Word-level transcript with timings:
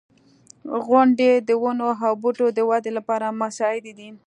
•غونډۍ 0.85 1.31
د 1.47 1.49
ونو 1.61 1.89
او 2.07 2.13
بوټو 2.21 2.47
د 2.57 2.59
ودې 2.69 2.91
لپاره 2.97 3.35
مساعدې 3.41 3.93
دي. 3.99 4.09